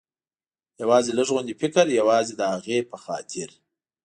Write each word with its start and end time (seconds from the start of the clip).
یوازې 0.81 1.11
لږ 1.17 1.27
غوندې 1.33 1.53
فکر، 1.61 1.85
یوازې 1.99 2.33
د 2.37 2.41
هغې 2.53 2.77
په 2.89 2.97
خاطر. 3.03 3.49